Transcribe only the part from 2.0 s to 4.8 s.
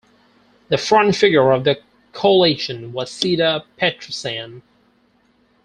coalition was Seda Petrosyan.